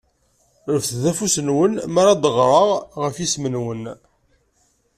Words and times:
Refdet 0.73 1.05
afus-nwen 1.11 1.73
mara 1.93 2.13
d-aɣreɣ 2.21 2.63
ɣef 3.03 3.15
yisem-nwen. 3.17 3.83